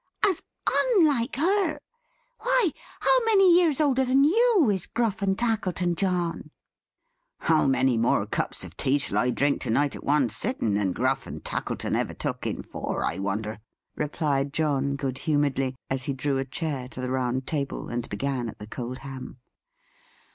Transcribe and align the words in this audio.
As 0.25 0.41
unlike 0.67 1.35
her! 1.35 1.77
Why, 2.39 2.71
how 3.01 3.19
many 3.23 3.53
years 3.55 3.79
older 3.79 4.03
than 4.03 4.23
you, 4.23 4.71
is 4.73 4.87
Gruff 4.87 5.21
and 5.21 5.37
Tackleton 5.37 5.93
John?" 5.93 6.49
"How 7.41 7.67
many 7.67 7.99
more 7.99 8.25
cups 8.25 8.63
of 8.63 8.75
tea 8.75 8.97
shall 8.97 9.19
I 9.19 9.29
drink 9.29 9.61
to 9.61 9.69
night 9.69 9.95
at 9.95 10.03
one 10.03 10.29
sitting, 10.29 10.73
than 10.73 10.91
Gruff 10.93 11.27
and 11.27 11.45
Tackleton 11.45 11.95
ever 11.95 12.15
took 12.15 12.47
in 12.47 12.63
four, 12.63 13.05
I 13.05 13.19
wonder!" 13.19 13.59
replied 13.95 14.53
John, 14.53 14.95
good 14.95 15.19
humouredly, 15.19 15.75
as 15.87 16.05
he 16.05 16.13
drew 16.13 16.39
a 16.39 16.45
chair 16.45 16.87
to 16.87 16.99
the 16.99 17.11
round 17.11 17.45
table, 17.45 17.89
and 17.89 18.09
began 18.09 18.49
at 18.49 18.57
the 18.57 18.65
cold 18.65 18.97
Ham. 19.05 19.37